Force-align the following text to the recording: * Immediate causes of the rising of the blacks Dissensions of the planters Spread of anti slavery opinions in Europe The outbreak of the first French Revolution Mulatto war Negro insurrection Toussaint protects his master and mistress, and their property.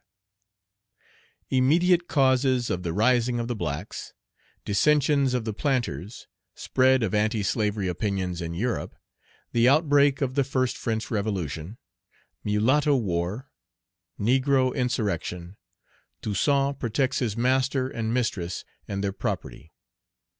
* 0.79 1.23
Immediate 1.51 2.07
causes 2.07 2.71
of 2.71 2.81
the 2.81 2.91
rising 2.91 3.39
of 3.39 3.47
the 3.47 3.55
blacks 3.55 4.15
Dissensions 4.65 5.35
of 5.35 5.45
the 5.45 5.53
planters 5.53 6.25
Spread 6.55 7.03
of 7.03 7.13
anti 7.13 7.43
slavery 7.43 7.87
opinions 7.87 8.41
in 8.41 8.55
Europe 8.55 8.95
The 9.51 9.69
outbreak 9.69 10.19
of 10.19 10.33
the 10.33 10.43
first 10.43 10.75
French 10.75 11.11
Revolution 11.11 11.77
Mulatto 12.43 12.95
war 12.97 13.51
Negro 14.19 14.73
insurrection 14.73 15.55
Toussaint 16.23 16.73
protects 16.79 17.19
his 17.19 17.37
master 17.37 17.87
and 17.87 18.11
mistress, 18.11 18.65
and 18.87 19.03
their 19.03 19.13
property. 19.13 19.71